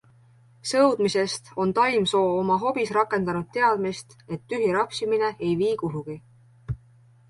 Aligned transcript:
Sõudmisest 0.69 1.51
on 1.65 1.73
Taimsoo 1.81 2.33
oma 2.39 2.57
hobis 2.65 2.95
rakendanud 2.99 3.55
teadmist, 3.61 4.19
et 4.35 4.45
tühi 4.53 4.75
rapsimine 4.81 5.35
ei 5.51 5.57
vii 5.65 5.75
kuhugi. 5.87 6.23